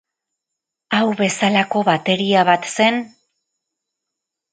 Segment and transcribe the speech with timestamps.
[0.99, 2.97] Hau bezalako bateria bat zen?